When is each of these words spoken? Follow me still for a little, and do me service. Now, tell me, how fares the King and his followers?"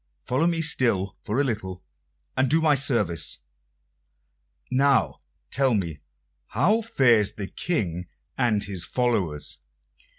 Follow 0.25 0.47
me 0.47 0.63
still 0.63 1.15
for 1.21 1.39
a 1.39 1.43
little, 1.43 1.83
and 2.35 2.49
do 2.49 2.59
me 2.59 2.75
service. 2.75 3.37
Now, 4.71 5.21
tell 5.51 5.75
me, 5.75 5.99
how 6.47 6.81
fares 6.81 7.33
the 7.33 7.45
King 7.45 8.07
and 8.35 8.63
his 8.63 8.83
followers?" 8.83 9.59